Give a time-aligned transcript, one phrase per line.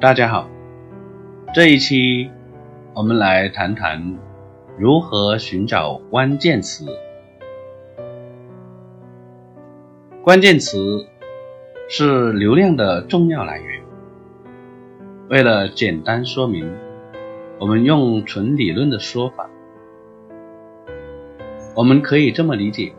[0.00, 0.48] 大家好，
[1.52, 2.30] 这一期
[2.94, 4.16] 我们来谈谈
[4.78, 6.86] 如何寻找关键词。
[10.22, 11.04] 关键词
[11.88, 13.82] 是流量的重要来源。
[15.28, 16.72] 为了简单说明，
[17.58, 19.50] 我们用纯理论的说法，
[21.74, 22.92] 我们可以这么理解：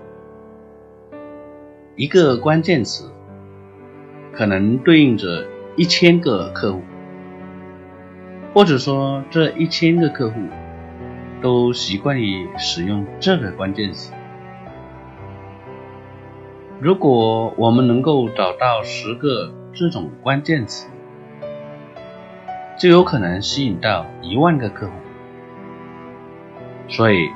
[1.96, 3.10] 一个关键词
[4.34, 5.46] 可能对应着
[5.76, 6.82] 一千个客户。
[8.54, 10.36] 或者说，这一千个客户
[11.42, 14.12] 都习惯于使用这个关键词。
[16.80, 20.88] 如果我们能够找到十个这种关键词，
[22.78, 24.94] 就有可能吸引到一万个客户。
[26.88, 27.30] 所以，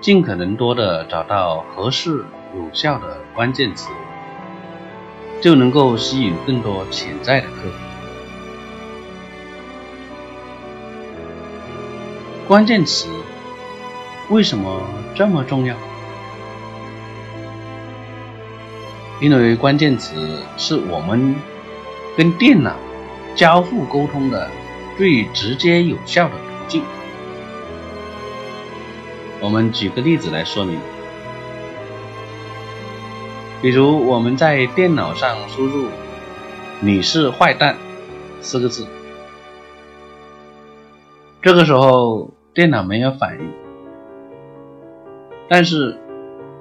[0.00, 3.90] 尽可能多的找到合适有效的关键词，
[5.42, 7.74] 就能够吸引更多潜在的客户。
[12.48, 13.08] 关键词
[14.30, 14.80] 为什么
[15.14, 15.76] 这么重要？
[19.20, 21.34] 因为关键词是我们
[22.16, 22.74] 跟电脑
[23.34, 24.48] 交互沟通的
[24.96, 26.82] 最直接有效的途径。
[29.40, 30.78] 我们举个例子来说明，
[33.62, 35.86] 比如我们在电脑上输入
[36.82, 37.76] “你是坏蛋”
[38.42, 38.86] 四个字，
[41.40, 42.34] 这个时候。
[42.54, 43.50] 电脑没有反应，
[45.48, 45.96] 但是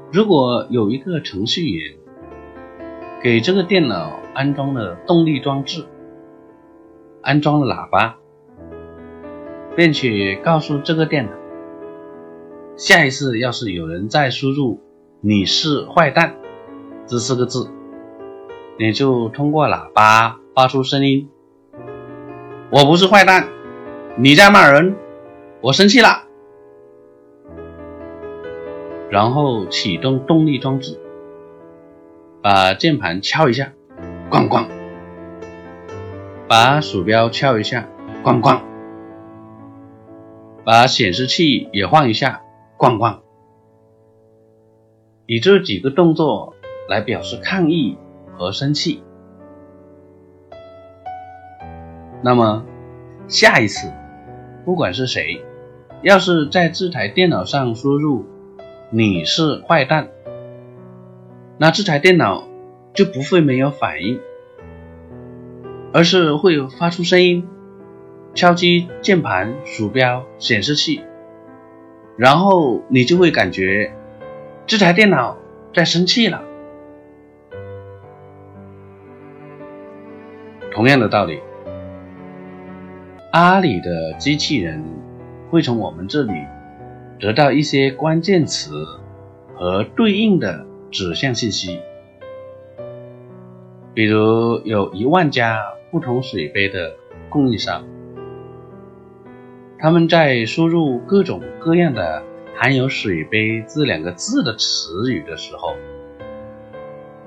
[0.09, 1.97] 如果有一个程序员
[3.21, 5.85] 给这个电脑安装了动力装置，
[7.21, 8.15] 安装了喇叭，
[9.75, 11.33] 并且告诉这个电脑，
[12.77, 14.79] 下一次要是有人再输入
[15.19, 16.35] “你是坏蛋”
[17.11, 17.69] 这四个字，
[18.79, 21.29] 你就通过喇叭发出声音
[22.71, 23.49] ：“我不是坏蛋，
[24.15, 24.95] 你在骂人。”
[25.59, 26.23] 我生气了，
[29.09, 31.01] 然后启动动力装置，
[32.41, 33.73] 把键盘敲一下，
[34.29, 34.67] 咣咣；
[36.47, 37.89] 把鼠标敲一下，
[38.23, 38.61] 咣咣；
[40.63, 42.41] 把显示器也换一下，
[42.77, 43.17] 咣咣。
[45.25, 46.55] 以这几个动作
[46.87, 47.97] 来表示抗议
[48.37, 49.03] 和生气。
[52.23, 52.65] 那么
[53.27, 53.91] 下一次，
[54.65, 55.43] 不管是谁。
[56.03, 58.25] 要是在这台电脑上输入
[58.89, 60.09] “你是坏蛋”，
[61.59, 62.47] 那这台电脑
[62.95, 64.19] 就不会没有反应，
[65.93, 67.47] 而是会发出声音，
[68.33, 71.01] 敲击键盘、鼠标、显示器，
[72.17, 73.93] 然后你就会感觉
[74.65, 75.37] 这台电脑
[75.71, 76.41] 在生气了。
[80.71, 81.39] 同样的道理，
[83.31, 84.83] 阿里的机器人。
[85.49, 86.31] 会从我们这里
[87.19, 88.71] 得到一些关键词
[89.53, 91.77] 和对应的指向信息，
[93.93, 95.61] 比如有一万家
[95.91, 96.93] 不同水杯的
[97.27, 97.83] 供应商，
[99.77, 102.23] 他们在输入各种各样的
[102.55, 105.75] 含有“水杯”这两个字的词语的时候，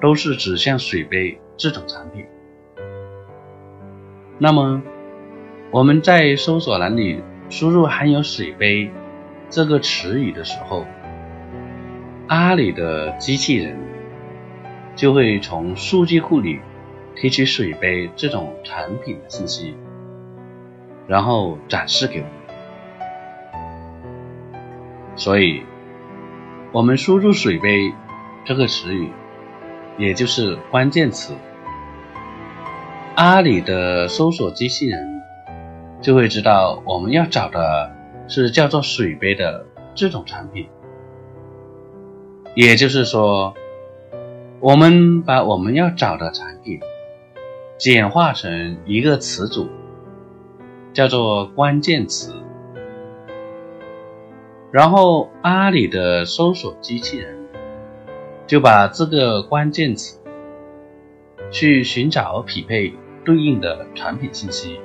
[0.01, 2.25] 都是指向水杯这种产品。
[4.39, 4.83] 那么
[5.71, 7.23] 我们在搜索栏里。
[7.51, 8.91] 输入含有“水杯”
[9.51, 10.87] 这个词语的时候，
[12.27, 13.77] 阿里的机器人
[14.97, 16.59] 就会从数据库里
[17.15, 19.77] 提取水杯这种产品的信息，
[21.07, 22.33] 然后展示给我们。
[25.17, 25.63] 所以，
[26.73, 27.93] 我们输入“水杯”
[28.47, 29.11] 这个词语，
[29.99, 31.35] 也就是关键词，
[33.17, 35.15] 阿里的搜索机器人。
[36.03, 37.91] 就会知道我们要找的
[38.29, 39.65] 是叫做水杯的
[39.95, 40.69] 这种产品，
[42.55, 43.55] 也就是说，
[44.61, 46.79] 我们把我们要找的产品
[47.79, 49.67] 简化成一个词组，
[50.93, 52.35] 叫做关键词，
[54.71, 57.35] 然后阿里的搜索机器人
[58.47, 60.21] 就把这个关键词
[61.51, 62.93] 去寻找匹配
[63.25, 64.81] 对应的产品信息。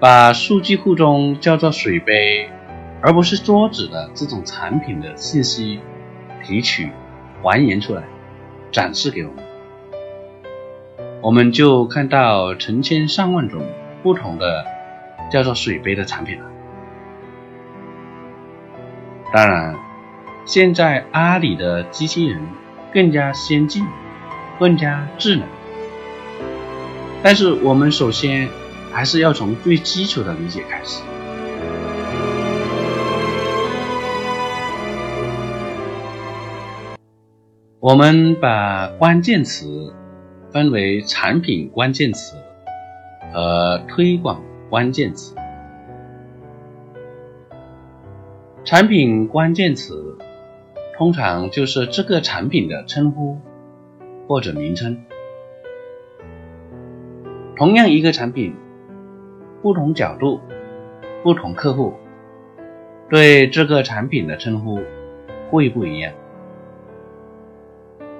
[0.00, 2.48] 把数据库中叫做水杯，
[3.00, 5.80] 而不是桌子的这种产品的信息
[6.44, 6.90] 提取、
[7.42, 8.04] 还原出来，
[8.70, 9.44] 展示给我们，
[11.20, 13.60] 我们就看到成千上万种
[14.04, 14.64] 不同的
[15.32, 16.44] 叫做水杯的产品了。
[19.32, 19.74] 当然，
[20.44, 22.40] 现在阿里的机器人
[22.94, 23.84] 更加先进，
[24.60, 25.46] 更加智能，
[27.22, 28.48] 但是我们首先
[28.92, 31.02] 还是要从最基础的理解开始。
[37.80, 39.92] 我们把关键词
[40.52, 42.36] 分为产品关键词
[43.32, 45.34] 和推广关键词。
[48.64, 50.18] 产品关键词
[50.96, 53.38] 通常就是这个产品的称呼
[54.28, 55.07] 或者名称。
[57.58, 58.54] 同样一个产品，
[59.62, 60.40] 不同角度、
[61.24, 61.94] 不同客户
[63.10, 64.78] 对这个产品的称呼
[65.50, 66.12] 会不一样。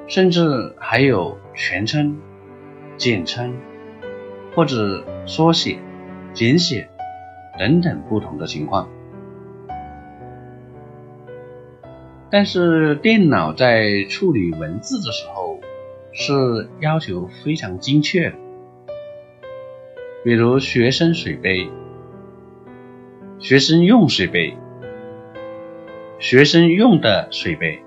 [0.09, 2.19] 甚至还有全称、
[2.97, 3.55] 简称
[4.57, 5.79] 或者缩写、
[6.35, 6.89] 简写
[7.57, 8.89] 等等不同的情况。
[12.29, 15.61] 但是电脑在处理文字的时候
[16.11, 18.37] 是要求非常精确的，
[20.29, 21.71] 比如学生水杯、
[23.39, 24.59] 学生用水杯、
[26.19, 27.83] 学生用的水杯。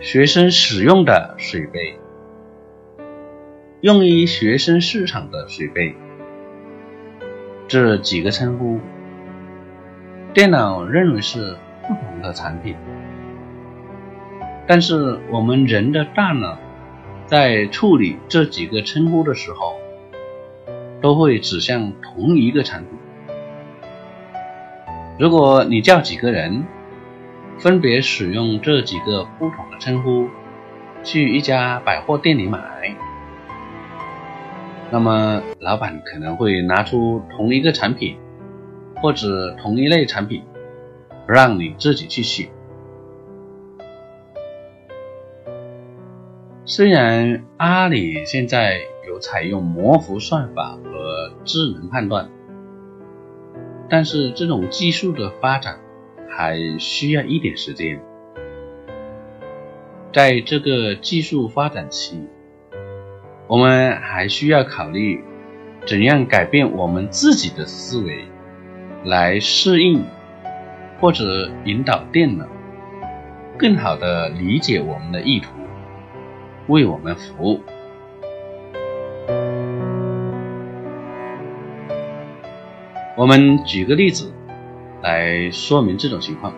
[0.00, 1.98] 学生使用的水杯，
[3.80, 5.96] 用于学生市场的水杯，
[7.66, 8.78] 这几个称呼，
[10.32, 11.56] 电脑认为是
[11.88, 12.76] 不同的产品，
[14.68, 16.56] 但是我们人的大脑
[17.26, 19.74] 在处理这几个称呼的时候，
[21.04, 22.98] 都会指向同一个产品。
[25.18, 26.64] 如果你叫几个人。
[27.56, 30.26] 分别使用这几个不同的称呼
[31.04, 32.58] 去一家百货店里买，
[34.90, 38.18] 那么老板可能会拿出同一个产品
[38.96, 40.42] 或者同一类产品，
[41.28, 42.48] 让你自己去选。
[46.64, 50.76] 虽然阿里现在有采用模糊算法
[51.44, 52.30] 智能判断，
[53.88, 55.78] 但是这种技术的发展。
[56.36, 58.02] 还需要一点时间，
[60.12, 62.26] 在这个技术发展期，
[63.46, 65.22] 我们还需要考虑
[65.86, 68.24] 怎样改变我们自己的思维，
[69.04, 70.04] 来适应
[70.98, 72.44] 或者引导电脑
[73.56, 75.50] 更好的理解我们的意图，
[76.66, 77.60] 为我们服务。
[83.16, 84.32] 我们举个例子。
[85.04, 86.54] 来说明这种情况。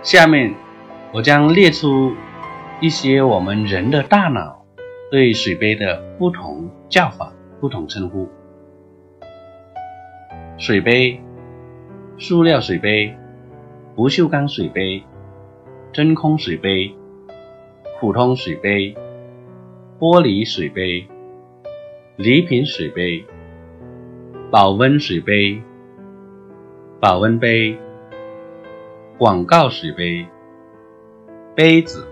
[0.00, 0.54] 下面
[1.12, 2.14] 我将列出
[2.80, 4.64] 一些我们人的大脑
[5.10, 8.28] 对水杯的不同叫法、不同称呼：
[10.56, 11.20] 水杯、
[12.16, 13.12] 塑料水杯、
[13.96, 15.02] 不锈钢水杯、
[15.92, 16.94] 真空水杯、
[17.98, 18.94] 普通水杯、
[19.98, 21.08] 玻璃水杯、
[22.18, 23.26] 礼品水杯。
[24.50, 25.60] 保温水杯、
[26.98, 27.76] 保温杯、
[29.18, 30.26] 广告水杯、
[31.54, 32.08] 杯子、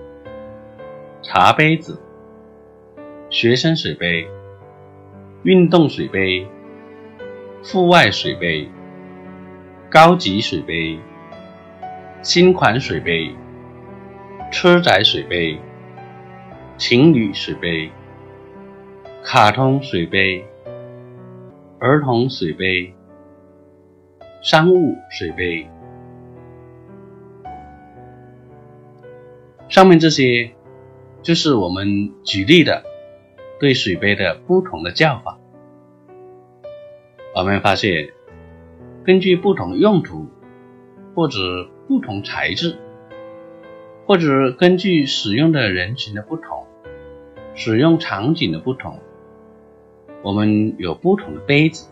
[1.22, 1.98] 茶杯子、
[3.30, 4.28] 学生水杯、
[5.44, 6.46] 运动水杯、
[7.62, 8.68] 户外水杯、
[9.88, 10.98] 高级水杯、
[12.20, 13.34] 新款水杯、
[14.52, 15.58] 车载水杯、
[16.76, 17.90] 情侣水杯、
[19.26, 20.44] 卡通水杯。
[21.80, 22.94] 儿童水杯、
[24.42, 25.66] 商务水杯，
[29.68, 30.52] 上面这些
[31.22, 32.84] 就是我们举例的
[33.58, 35.38] 对水杯的不同的叫法。
[37.34, 38.10] 我们发现，
[39.04, 40.28] 根据不同用途，
[41.14, 41.38] 或者
[41.88, 42.76] 不同材质，
[44.06, 46.66] 或者根据使用的人群的不同、
[47.54, 49.00] 使用场景的不同。
[50.24, 51.90] 我们有不同的杯子，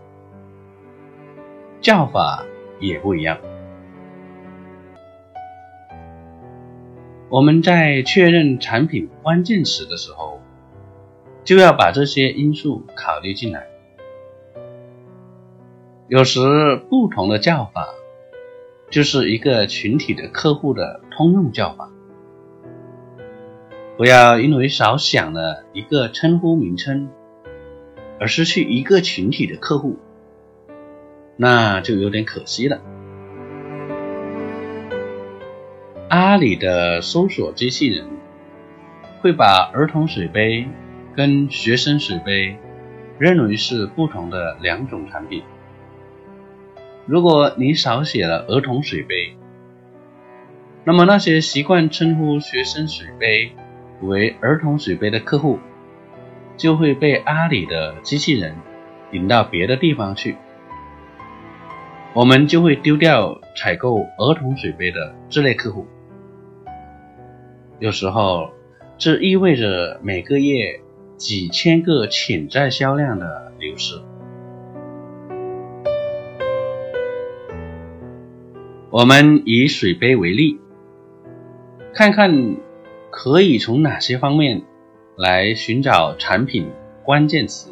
[1.83, 2.47] 叫法
[2.81, 3.37] 也不一样。
[7.29, 10.41] 我们在确认产品关键词的时候，
[11.45, 13.67] 就要把这些因素考虑进来。
[16.09, 16.41] 有时
[16.89, 17.87] 不同的叫法，
[18.89, 21.91] 就是一个群体的客户的通用叫法。
[23.99, 27.11] 不要因为少想了一个称呼名称。
[28.23, 29.99] 而失去一个群体的客户，
[31.37, 32.81] 那就有点可惜了。
[36.09, 38.07] 阿里的搜索机器人
[39.21, 40.69] 会把儿童水杯
[41.17, 42.57] 跟学生水杯
[43.19, 45.43] 认为是不同的两种产品。
[47.07, 49.35] 如果你少写了儿童水杯，
[50.85, 53.51] 那么那些习惯称呼学生水杯
[54.01, 55.59] 为儿童水杯的客户，
[56.63, 58.55] 就会被阿里的机器人
[59.11, 60.37] 引到别的地方去，
[62.15, 65.85] 我们就会丢掉采购儿童水杯的这类客户。
[67.81, 68.53] 有时候，
[68.97, 70.81] 这意味着每个月
[71.17, 74.01] 几千个潜在销量的流失。
[78.89, 80.61] 我们以水杯为例，
[81.93, 82.55] 看看
[83.11, 84.63] 可以从哪些方面
[85.17, 86.71] 来寻找产品
[87.05, 87.71] 关键词。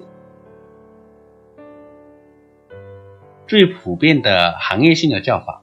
[3.46, 5.62] 最普遍的行业性的叫法，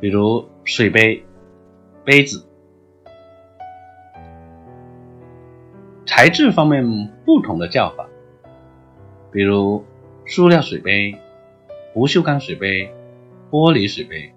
[0.00, 1.24] 比如水杯、
[2.04, 2.44] 杯子。
[6.04, 8.08] 材质方面不同的叫法，
[9.30, 9.84] 比如
[10.26, 11.18] 塑料水杯、
[11.94, 12.92] 不锈钢水杯、
[13.50, 14.32] 玻璃水杯；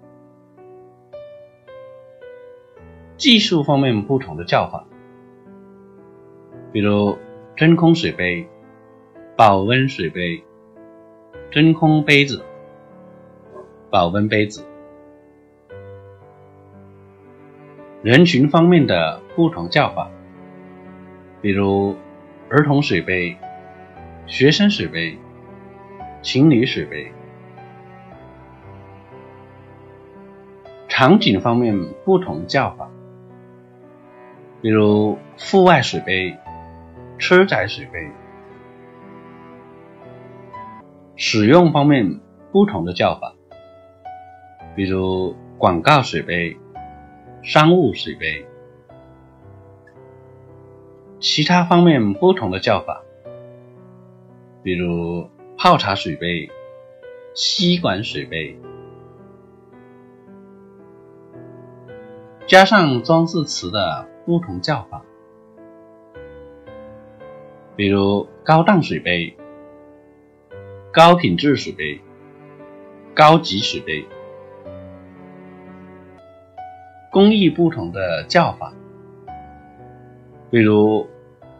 [3.16, 4.86] 技术方面不同的叫法，
[6.72, 7.18] 比如
[7.56, 8.46] 真空水杯、
[9.36, 10.42] 保温水杯、
[11.50, 12.44] 真空杯子、
[13.90, 14.62] 保温杯子；
[18.02, 20.10] 人群方面的不同叫法。
[21.42, 21.96] 比如
[22.50, 23.36] 儿童水杯、
[24.26, 25.18] 学生水杯、
[26.22, 27.10] 情侣水杯。
[30.86, 32.90] 场景方面不同叫法，
[34.60, 36.36] 比如户外水杯、
[37.20, 38.10] 车载水杯。
[41.14, 42.18] 使用方面
[42.50, 43.34] 不同的叫法，
[44.74, 46.56] 比如广告水杯、
[47.42, 48.46] 商务水杯。
[51.20, 53.02] 其他方面不同的叫法，
[54.62, 56.50] 比如泡茶水杯、
[57.34, 58.58] 吸管水杯，
[62.46, 65.04] 加上装饰词的不同叫法，
[67.80, 69.34] 比如高档水杯、
[70.92, 71.98] 高品质水杯、
[73.14, 74.04] 高级水杯，
[77.10, 78.74] 工艺不同的叫法。
[80.50, 81.08] 比如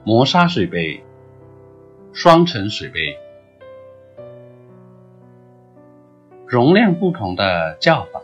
[0.05, 1.03] 磨砂水杯、
[2.13, 3.17] 双层水杯，
[6.47, 8.21] 容量不同的叫法，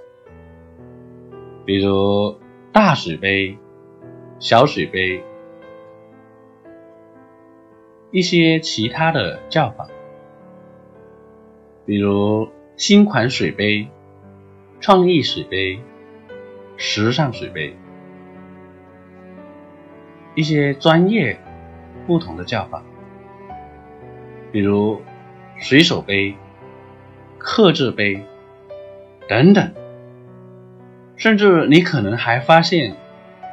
[1.64, 2.36] 比如
[2.74, 3.56] 大水杯、
[4.38, 5.24] 小水杯，
[8.10, 9.88] 一些其他的叫法，
[11.84, 13.88] 比如新款水杯、
[14.80, 15.80] 创意水杯、
[16.76, 17.76] 时尚水杯。
[20.34, 21.38] 一些专业
[22.06, 22.82] 不同的叫法，
[24.52, 25.00] 比如
[25.58, 26.34] 水手杯、
[27.38, 28.22] 刻字杯
[29.26, 29.72] 等等，
[31.16, 32.94] 甚至你可能还发现，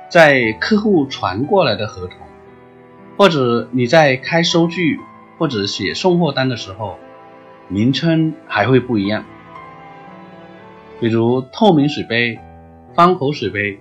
[0.10, 2.18] 在客户传过来的合同，
[3.18, 5.00] 或者你在开收据
[5.38, 6.98] 或者写送货单的时候，
[7.68, 9.24] 名称还会不一样，
[11.00, 12.40] 比如透明水杯、
[12.96, 13.80] 方口水杯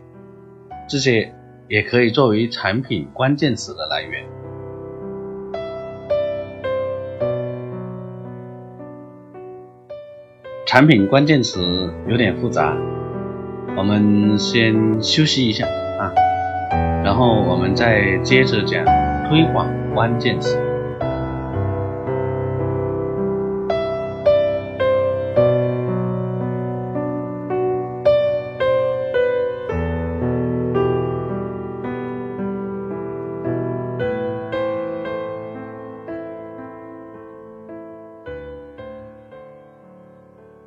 [0.89, 1.33] 这些。
[1.69, 4.27] 也可以作为产品关键词的来源。
[10.67, 12.77] 产品关键词有点复杂，
[13.75, 15.67] 我们先休息一下
[15.99, 16.12] 啊，
[17.03, 18.85] 然后我们再接着讲
[19.29, 20.59] 推广关键词。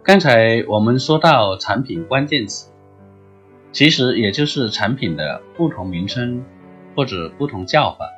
[0.03, 2.69] 刚才我们说到产品关键词，
[3.71, 6.43] 其实也就是产品的不同名称
[6.95, 8.14] 或者不同叫法。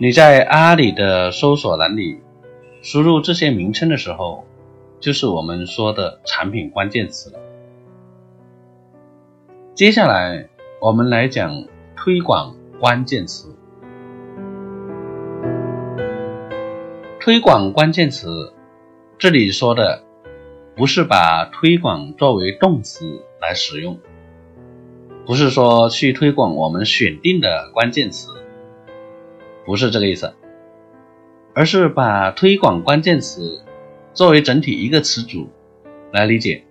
[0.00, 2.20] 你在阿里的搜索栏里
[2.82, 4.44] 输入这些名称的时候，
[5.00, 7.40] 就是我们说的产品关键词了。
[9.74, 10.48] 接下来
[10.80, 11.64] 我们来讲
[11.96, 13.52] 推广关键词。
[17.18, 18.52] 推广关键词，
[19.18, 20.04] 这里说的。
[20.76, 23.98] 不是把推广作为动词来使用，
[25.26, 28.28] 不是说去推广我们选定的关键词，
[29.68, 30.32] 不是这个意思，
[31.52, 33.62] 而是把推广关键词
[34.14, 35.50] 作为整体一个词组
[36.10, 36.64] 来理解。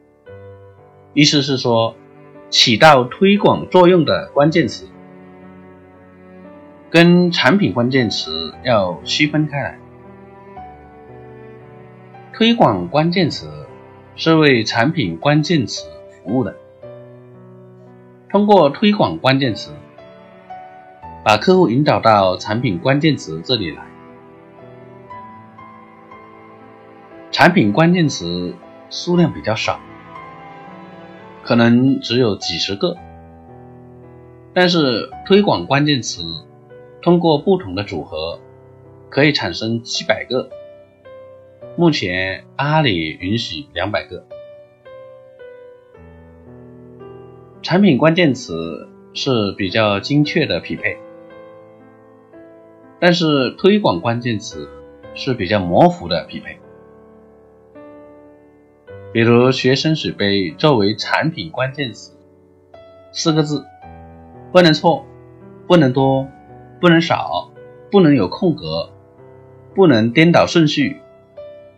[1.14, 1.96] 意思是说，
[2.50, 4.88] 起到推广作用的关键词，
[6.90, 9.78] 跟产品关键词要区分开来。
[12.34, 13.48] 推广关键词。
[14.20, 16.56] 是为产品关键词服务的。
[18.32, 19.70] 通过推广关键词，
[21.28, 23.86] 把客户引导到产品关键词这里来。
[27.32, 28.56] 产品关键词
[28.90, 29.78] 数量比较少，
[31.44, 32.96] 可能只有几十个，
[34.54, 36.24] 但是推广关键词
[37.02, 38.40] 通过不同的组合
[39.10, 40.50] 可以产生几百个。
[41.76, 44.26] 目前阿里允许两百个。
[47.62, 50.98] 产品关键词是比较精确的匹配，
[53.00, 54.70] 但是推广关键词
[55.14, 56.60] 是比较模糊的匹配。
[59.14, 62.18] 比如“学生水杯”作为产品关键词，
[63.12, 63.66] 四个字，
[64.52, 65.06] 不能错，
[65.66, 66.28] 不能多，
[66.82, 67.52] 不能少，
[67.90, 68.90] 不能有空格，
[69.74, 70.98] 不能颠倒顺序，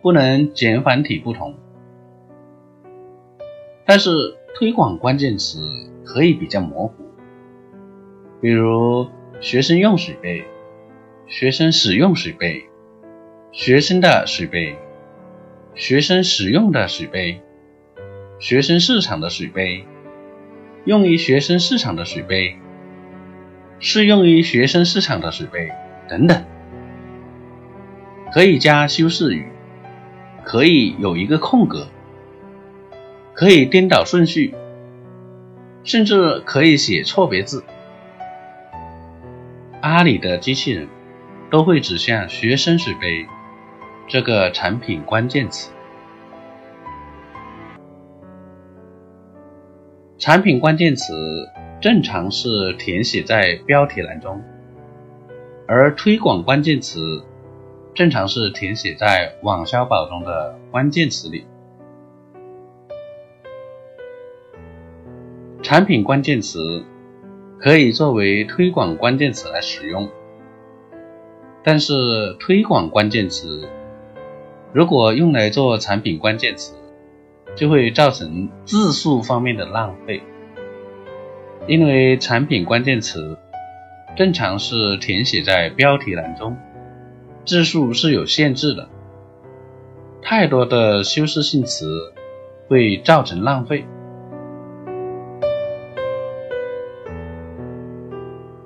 [0.02, 1.54] 不能简繁体不同。
[3.86, 4.10] 但是
[4.54, 5.60] 推广关键词
[6.04, 6.94] 可以比较模糊，
[8.40, 9.06] 比如
[9.40, 10.44] “学生用水杯
[11.32, 12.64] ”“学生使用水杯
[13.54, 14.76] ”“学生的水杯”。
[15.76, 17.40] 学生使用的水杯，
[18.40, 19.86] 学生市场的水杯，
[20.84, 22.56] 用于学生市场的水杯，
[23.78, 25.70] 适用于学生市场的水杯
[26.08, 26.44] 等等，
[28.32, 29.46] 可以加修饰语，
[30.42, 31.86] 可以有一个空格，
[33.34, 34.52] 可以颠倒顺序，
[35.84, 37.62] 甚至可以写错别字。
[39.80, 40.88] 阿里的机器人
[41.50, 43.26] 都会指向学生水杯。
[44.08, 45.70] 这个产品关键词，
[50.18, 51.14] 产品关键词
[51.80, 54.42] 正常是填写在标题栏中，
[55.68, 57.24] 而推广关键词
[57.94, 61.46] 正常是填写在网销宝中的关键词里。
[65.62, 66.84] 产品关键词
[67.60, 70.08] 可以作为推广关键词来使用，
[71.62, 73.68] 但是推广关键词。
[74.72, 76.74] 如果用来做产品关键词，
[77.56, 80.22] 就会造成字数方面的浪费，
[81.66, 83.36] 因为产品关键词
[84.16, 86.56] 正常是填写在标题栏中，
[87.44, 88.88] 字数是有限制的，
[90.22, 92.12] 太多的修饰性词
[92.68, 93.84] 会造成浪费。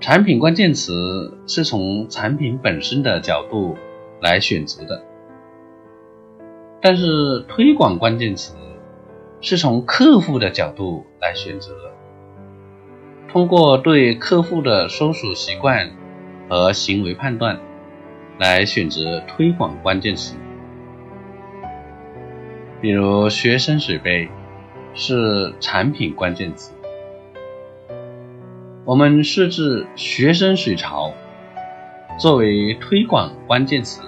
[0.04, 3.74] 产品关键词是从产品本身的角度
[4.20, 5.02] 来选择的。
[6.82, 8.54] 但是推广关键词
[9.40, 11.90] 是从客户的角度来选择的，
[13.32, 15.90] 通过对客户的搜索习惯
[16.50, 17.58] 和行为判断
[18.38, 20.36] 来选择推广关键词。
[22.82, 24.28] 比如“学生水杯”
[24.92, 26.73] 是产品关键词，
[28.86, 31.14] 我们设置“学生水槽”
[32.20, 34.02] 作为推广关键词。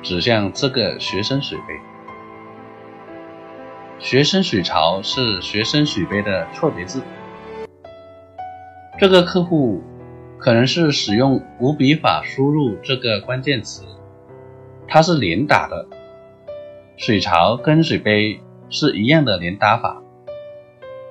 [0.00, 1.74] 指向这个学生水杯，
[3.98, 7.02] 学生水槽是学生水杯的错别字。
[8.98, 9.82] 这个客户
[10.38, 13.82] 可能是使用五笔法输入这个关键词，
[14.86, 15.88] 它是连打的，
[16.96, 20.02] 水槽跟水杯是一样的连打法，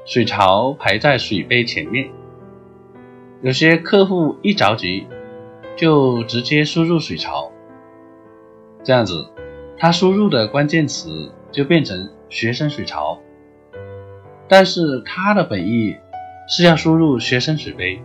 [0.06, 2.10] 水槽排在水杯前面。
[3.43, 5.06] 有些客户一着急
[5.75, 7.51] 就直接输入水槽。
[8.86, 9.27] 这样子，
[9.77, 13.19] 他输入的关键词就变成“学生水槽”，
[14.47, 15.97] 但是他的本意
[16.47, 18.01] 是要输入“学生水杯”，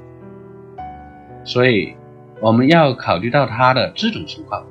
[1.44, 1.94] 所以
[2.40, 4.66] 我们要考虑到他的这种情况，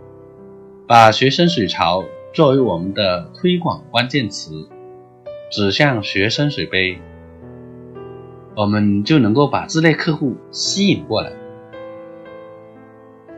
[0.86, 2.04] 把“学生水槽”
[2.34, 4.68] 作为我们的推广关键词，
[5.50, 7.00] 指向“学生水杯”，
[8.58, 11.32] 我们就能够把这类客户吸引过来，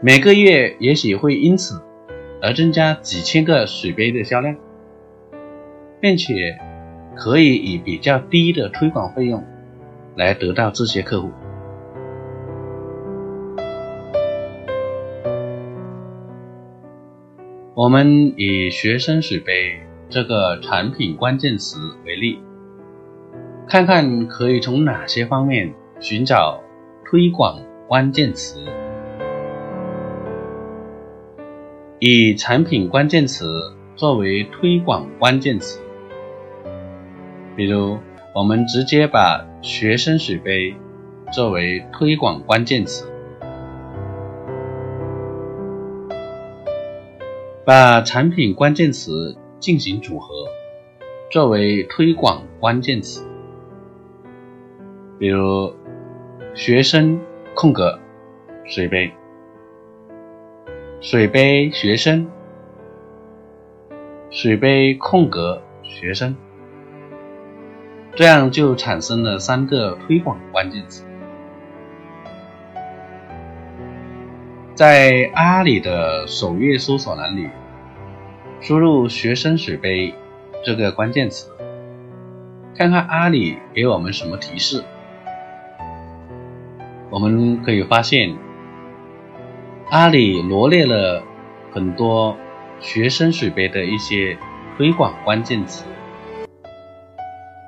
[0.02, 1.82] 每个月也许会因此。
[2.42, 4.56] 而增加几千个水杯的销量，
[6.00, 6.58] 并且
[7.18, 9.44] 可以以比较低的推广费用
[10.16, 11.32] 来得到这些客户。
[17.76, 22.40] 我们以学生水杯这个产品关键词为例，
[23.70, 26.60] 看看可以从哪些方面寻找
[27.06, 28.66] 推广关键词。
[32.00, 33.46] 以产品关键词
[33.96, 35.80] 作为推广关键词，
[37.56, 38.00] 比如
[38.34, 40.76] 我们直接把“学生水杯”
[41.32, 43.06] 作为推广关键词，
[47.64, 50.34] 把产品关键词进行组合
[51.30, 53.29] 作为推广关键词，
[55.20, 55.76] 比如
[56.56, 57.20] “学生
[57.54, 58.00] 空格
[58.64, 59.12] 水杯，
[61.02, 62.26] 水杯学生，
[64.30, 66.38] 水杯空格学生，
[68.16, 71.04] 这样就产生了三个推广关键词。
[74.74, 77.50] 在阿里的首页搜索栏里，
[78.62, 80.16] 输入“学生水杯”
[80.64, 81.52] 这个关键词，
[82.74, 84.82] 看看阿里给我们什么提示。
[87.22, 88.34] 我们可以发现，
[89.90, 91.22] 阿里罗列了
[91.70, 92.38] 很多
[92.80, 94.38] 学生水杯的一些
[94.78, 95.84] 推广关键词，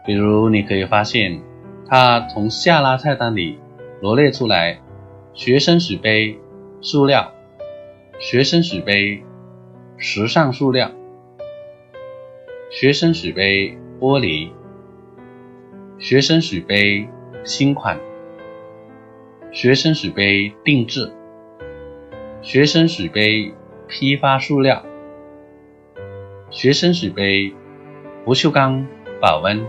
[0.06, 1.42] 比如你可以发现，
[1.86, 3.60] 它从下拉菜单里
[4.02, 4.80] 罗列出来
[5.34, 6.40] 学生水杯。
[6.84, 7.32] 塑料、
[8.20, 9.24] 学生水杯、
[9.98, 10.90] 时尚塑料、
[12.72, 14.50] 学生水杯玻璃、
[16.00, 17.08] 学生水杯
[17.44, 18.00] 新款、
[19.54, 21.12] 学生水杯定制、
[22.42, 23.54] 学生水杯
[23.90, 24.82] 批发塑料、
[26.50, 27.54] 学生水杯
[28.24, 28.88] 不锈钢
[29.20, 29.62] 保温、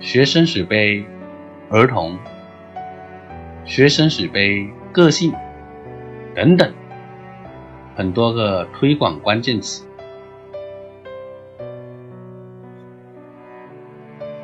[0.00, 1.06] 学生水杯
[1.70, 2.18] 儿童、
[3.64, 5.32] 学生水杯个性。
[6.34, 6.72] 等等，
[7.96, 9.84] 很多个推广关键词，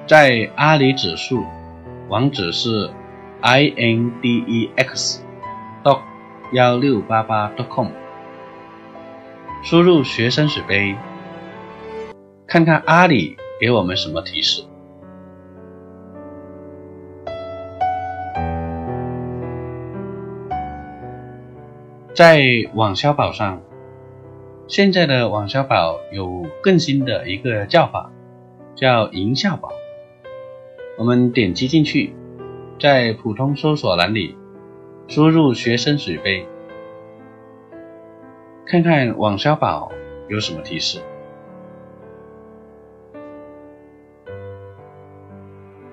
[0.07, 1.45] 在阿里指数，
[2.09, 2.91] 网址是
[3.47, 5.23] i n d e x
[5.83, 6.01] dot
[6.53, 7.89] 幺六八八 dot com，
[9.63, 10.97] 输入学生水杯，
[12.47, 14.65] 看看阿里给我们什么提示。
[22.15, 23.61] 在网销宝上，
[24.67, 28.11] 现在的网销宝有更新的一个叫法，
[28.75, 29.69] 叫营销宝。
[30.97, 32.15] 我们点击进去，
[32.79, 34.37] 在普通搜索栏里
[35.07, 36.47] 输入“学生水杯”，
[38.67, 39.93] 看看网销宝
[40.29, 41.01] 有什么提示。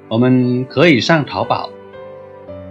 [0.09, 1.69] 我们可以上淘宝，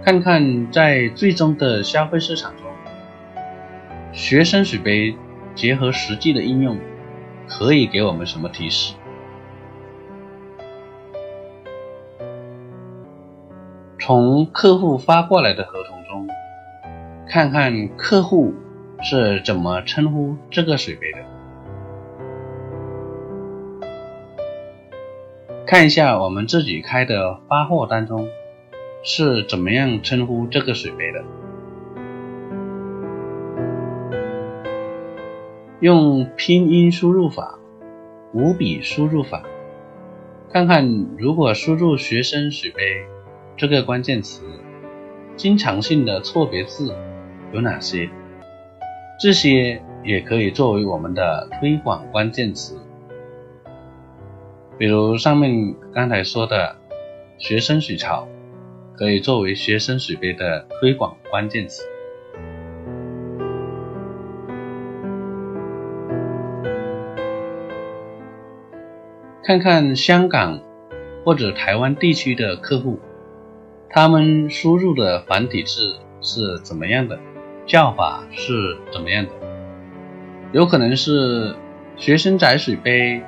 [0.03, 2.65] 看看在最终的消费市场中。
[4.11, 5.15] 学生水杯
[5.55, 6.77] 结合实际的应用，
[7.47, 8.93] 可以给我们什么提示？
[14.13, 16.27] 从客户发过来的合同中，
[17.29, 18.53] 看看客户
[19.01, 21.19] 是怎么称呼这个水杯的。
[25.65, 28.27] 看一下我们自己开的发货单中
[29.01, 31.23] 是怎么样称呼这个水杯的。
[35.79, 37.57] 用拼音输入法、
[38.33, 39.43] 五笔输入法，
[40.51, 43.05] 看看如果输入“学生水杯”
[43.61, 44.41] 这个关键词，
[45.35, 46.95] 经常性的错别字
[47.53, 48.09] 有哪些？
[49.19, 52.75] 这些也可以作为我们的推广关键词。
[54.79, 56.75] 比如上面刚才说的
[57.37, 58.27] “学生水槽”，
[58.97, 61.83] 可以作为“学生水杯”的推广关键词。
[69.43, 70.59] 看看香港
[71.23, 72.99] 或者台湾地区的客户，
[73.93, 77.19] 他们输入的繁体字是怎么样的，
[77.65, 79.31] 叫法是怎么样的？
[80.53, 81.53] 有可能是
[81.97, 83.21] 学生仔水杯，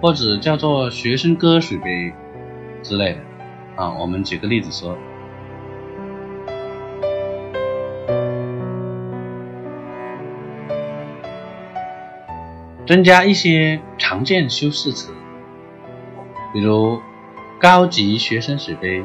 [0.00, 2.14] 或者叫做学生哥水杯
[2.82, 3.18] 之类的。
[3.76, 4.96] 啊，我们举个例子说，
[12.86, 15.12] 增加一些常见修饰词。
[16.54, 16.98] 比如
[17.60, 19.04] 高级学生水杯、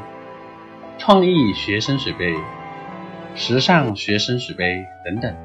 [1.03, 2.31] 创意学生水杯、
[3.33, 5.35] 时尚学生水杯等等。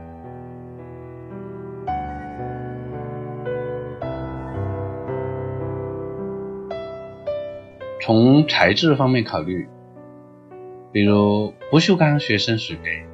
[8.02, 9.66] 从材质方面考虑，
[10.92, 13.06] 比如不锈钢学生水杯、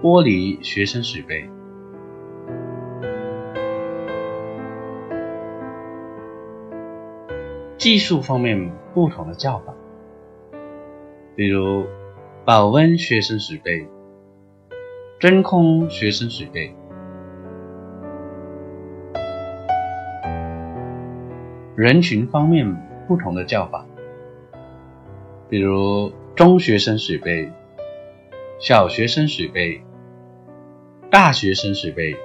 [0.00, 1.50] 玻璃学生水杯。
[7.76, 9.74] 技术方面不同的叫法，
[11.38, 11.86] 比如
[12.44, 13.86] 保温学生水杯、
[15.20, 16.74] 真空学生水杯；
[21.76, 22.74] 人群方面
[23.06, 23.86] 不同的叫法，
[25.48, 27.52] 比如中学生水杯、
[28.58, 29.80] 小学生水杯、
[31.08, 32.16] 大学生水杯。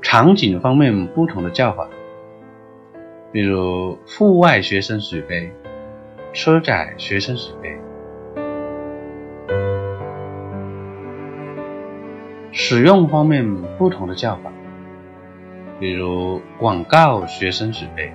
[0.00, 1.90] 场景方面不同的叫法，
[3.32, 5.50] 比如户外学生水杯
[6.34, 7.78] 车载学生水杯。
[12.52, 14.52] 使用方面不同的叫法
[15.80, 18.12] 比如广告学生水杯。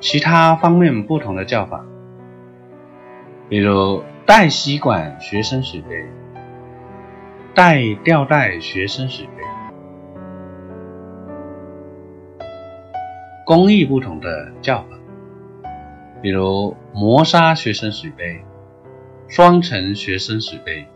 [0.00, 1.86] 其他方面不同的叫法
[3.48, 6.21] 比如带吸管学生水杯。
[7.54, 9.42] 带吊带学生水杯，
[13.44, 14.86] 工艺不同的叫法。
[16.22, 18.42] 比如磨砂学生水杯、
[19.28, 20.86] 双层学生水杯，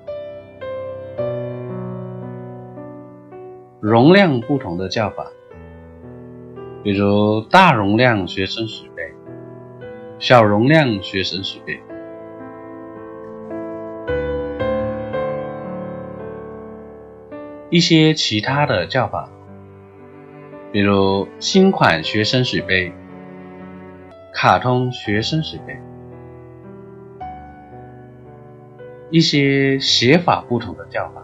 [3.79, 5.27] 容量不同的叫法，
[6.83, 9.03] 比如大容量学生水杯、
[10.19, 11.83] 小容量学生水杯，
[17.77, 19.29] 一些其他的叫法，
[20.73, 22.91] 比如新款学生水杯。
[24.33, 25.79] 卡通学生水杯，
[29.11, 31.23] 一些写法不同的叫法，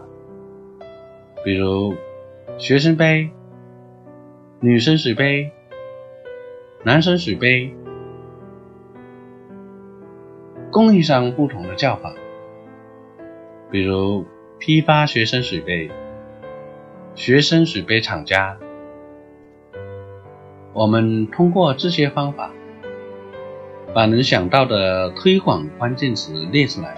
[1.43, 1.95] 比如
[2.59, 3.31] 学生杯、
[4.59, 5.51] 女生水杯、
[6.83, 7.73] 男生水杯，
[10.71, 12.13] 供应商不同的叫法，
[13.71, 14.23] 比如
[14.59, 15.89] 批发学生水杯、
[17.15, 18.57] 学生水杯厂家。
[20.73, 22.51] 我们通过这些方法。
[23.93, 26.97] 把能想到的推广关键词列出来，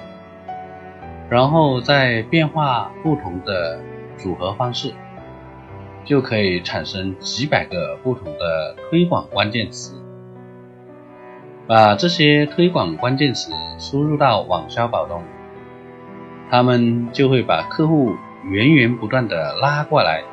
[1.30, 3.82] 然后再变化不同的
[4.16, 4.94] 组合方式，
[6.06, 10.02] 就可以产生几百个不同的推广关键词。
[11.68, 15.22] 把这些推广关键词输入到网销宝中，
[16.50, 18.14] 他们就会把客户
[18.50, 20.24] 源源不断的拉过来，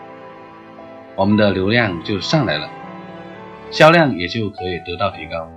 [1.17, 2.69] 我们的流量就上来了，
[3.71, 5.51] 销量也就可以得到提高。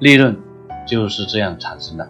[0.00, 0.36] 利润
[0.86, 2.08] 就是这样产生的。